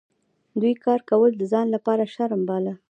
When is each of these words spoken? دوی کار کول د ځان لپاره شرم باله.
دوی 0.59 0.73
کار 0.85 0.99
کول 1.09 1.31
د 1.37 1.43
ځان 1.51 1.67
لپاره 1.75 2.11
شرم 2.13 2.41
باله. 2.49 2.73